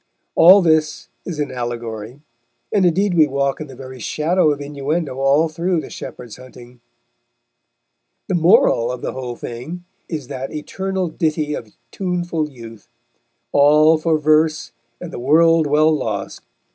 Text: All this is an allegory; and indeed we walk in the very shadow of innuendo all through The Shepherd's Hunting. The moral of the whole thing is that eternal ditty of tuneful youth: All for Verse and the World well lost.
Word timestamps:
All 0.33 0.63
this 0.63 1.09
is 1.25 1.37
an 1.39 1.51
allegory; 1.51 2.21
and 2.73 2.87
indeed 2.87 3.13
we 3.13 3.27
walk 3.27 3.61
in 3.61 3.67
the 3.67 3.75
very 3.75 3.99
shadow 3.99 4.49
of 4.49 4.59
innuendo 4.59 5.19
all 5.19 5.47
through 5.47 5.79
The 5.79 5.91
Shepherd's 5.91 6.37
Hunting. 6.37 6.81
The 8.27 8.33
moral 8.33 8.91
of 8.91 9.01
the 9.03 9.11
whole 9.13 9.35
thing 9.35 9.83
is 10.09 10.27
that 10.27 10.51
eternal 10.51 11.07
ditty 11.07 11.53
of 11.53 11.73
tuneful 11.91 12.49
youth: 12.49 12.89
All 13.51 13.99
for 13.99 14.17
Verse 14.17 14.71
and 14.99 15.13
the 15.13 15.19
World 15.19 15.67
well 15.67 15.95
lost. 15.95 16.41